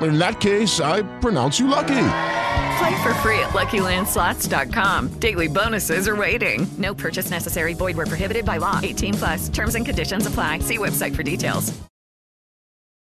[0.00, 2.08] In that case, I pronounce you lucky.
[2.78, 5.18] Play for free at LuckyLandSlots.com.
[5.18, 6.66] Daily bonuses are waiting.
[6.76, 7.74] No purchase necessary.
[7.74, 8.80] Void where prohibited by law.
[8.82, 9.48] 18 plus.
[9.48, 10.58] Terms and conditions apply.
[10.60, 11.72] See website for details.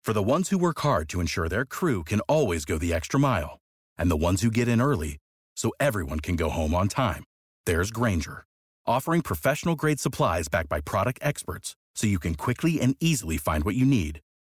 [0.04, 3.20] For the ones who work hard to ensure their crew can always go the extra
[3.20, 3.60] mile,
[3.96, 5.18] and the ones who get in early
[5.54, 7.22] so everyone can go home on time,
[7.66, 8.44] there's Grainger,
[8.84, 13.62] offering professional grade supplies backed by product experts so you can quickly and easily find
[13.62, 14.18] what you need.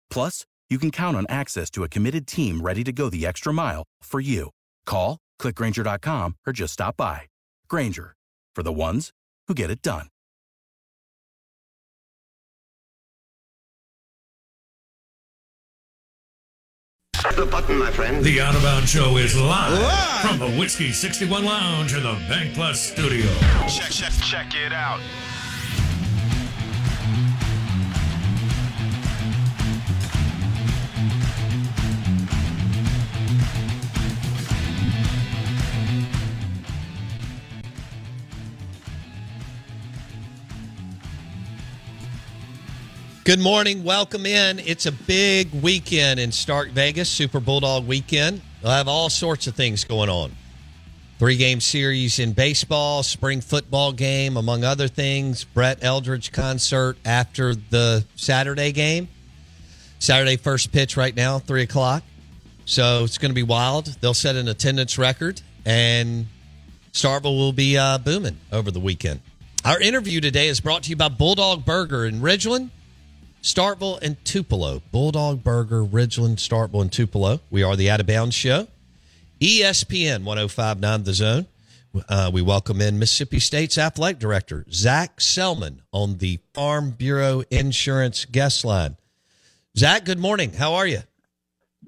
[0.09, 3.51] Plus, you can count on access to a committed team ready to go the extra
[3.51, 4.49] mile for you.
[4.85, 7.23] Call, click grainger.com, or just stop by.
[7.67, 8.15] Grainger,
[8.55, 9.11] for the ones
[9.47, 10.07] who get it done.
[17.35, 18.23] The button, my friend.
[18.23, 22.75] The Out of Bounds Show is live, from the Whiskey 61 Lounge in the BankPlus
[22.75, 23.25] studio.
[23.67, 24.99] Check, check, check it out.
[43.25, 43.85] Good morning.
[43.85, 44.59] Welcome in.
[44.59, 48.41] It's a big weekend in Stark Vegas, Super Bulldog weekend.
[48.61, 50.33] We'll have all sorts of things going on.
[51.19, 55.45] Three game series in baseball, spring football game, among other things.
[55.45, 59.07] Brett Eldredge concert after the Saturday game.
[59.99, 62.03] Saturday first pitch right now, three o'clock.
[62.65, 63.85] So it's going to be wild.
[64.01, 66.25] They'll set an attendance record, and
[66.91, 69.21] Starkville will be uh, booming over the weekend.
[69.63, 72.71] Our interview today is brought to you by Bulldog Burger in Ridgeland.
[73.43, 74.81] Starkville and Tupelo.
[74.93, 77.41] Bulldog Burger, Ridgeland, Starkville, and Tupelo.
[77.51, 78.67] We are the Out of Bounds Show.
[79.41, 81.47] ESPN 1059 The Zone.
[82.07, 88.23] Uh, we welcome in Mississippi State's Athletic Director, Zac Selmon, on the Farm Bureau Insurance
[88.23, 88.95] guest line.
[89.77, 90.53] Zac, good morning.
[90.53, 90.99] How are you?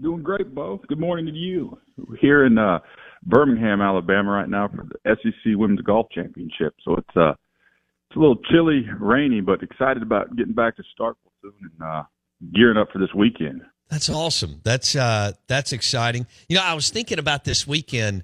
[0.01, 0.81] Doing great, Bo.
[0.89, 1.77] Good morning to you.
[1.97, 2.79] We're here in uh,
[3.25, 6.75] Birmingham, Alabama, right now for the SEC Women's Golf Championship.
[6.83, 7.31] So it's uh,
[8.09, 12.03] it's a little chilly, rainy, but excited about getting back to Starkville soon and uh,
[12.53, 13.61] gearing up for this weekend.
[13.89, 14.61] That's awesome.
[14.63, 16.25] That's uh, that's exciting.
[16.50, 18.23] You know, I was thinking about this weekend,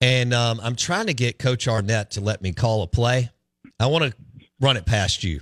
[0.00, 3.30] and um, I'm trying to get Coach Arnett to let me call a play.
[3.78, 4.14] I want to
[4.60, 5.40] run it past you.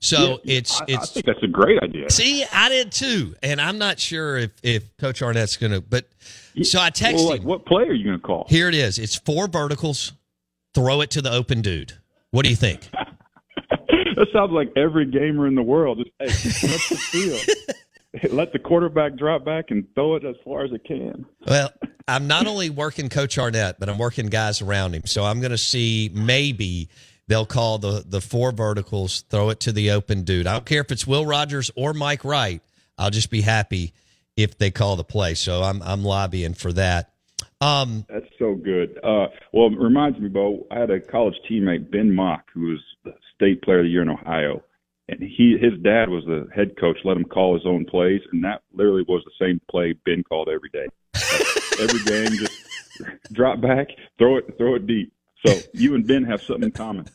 [0.00, 1.10] So Yeah, it's I, it's.
[1.10, 2.10] I think that's a great idea.
[2.10, 5.80] See, I did too, and I'm not sure if if Coach Arnett's going to.
[5.80, 6.06] But
[6.62, 7.46] so I texted Well, like, him.
[7.48, 8.46] what play are you going to call?
[8.48, 8.98] Here it is.
[8.98, 10.12] It's four verticals.
[10.74, 11.94] Throw it to the open dude.
[12.30, 12.90] What do you think?
[14.18, 15.98] that sounds like every gamer in the world.
[15.98, 20.64] Just hey, let the field, let the quarterback drop back and throw it as far
[20.64, 21.24] as it can.
[21.46, 21.70] Well,
[22.08, 25.02] I'm not only working Coach Arnett, but I'm working guys around him.
[25.06, 26.88] So I'm going to see maybe
[27.28, 30.46] they'll call the the four verticals, throw it to the open dude.
[30.46, 32.60] I don't care if it's Will Rogers or Mike Wright.
[32.98, 33.92] I'll just be happy
[34.36, 35.34] if they call the play.
[35.34, 37.12] So I'm I'm lobbying for that.
[37.60, 38.98] Um, That's so good.
[39.02, 40.66] Uh, well, it reminds me, Bo.
[40.70, 44.02] I had a college teammate, Ben Mock, who was the state player of the year
[44.02, 44.62] in Ohio,
[45.08, 46.98] and he his dad was the head coach.
[47.04, 50.48] Let him call his own plays, and that literally was the same play Ben called
[50.48, 50.86] every day.
[51.80, 52.52] every game, just
[53.32, 55.12] drop back, throw it, throw it deep.
[55.44, 57.06] So you and Ben have something in common.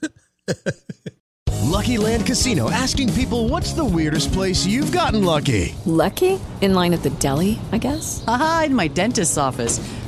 [1.63, 5.73] Lucky Land Casino asking people what's the weirdest place you've gotten lucky?
[5.85, 6.39] Lucky?
[6.61, 8.23] In line at the deli, I guess?
[8.27, 9.79] Aha, in my dentist's office.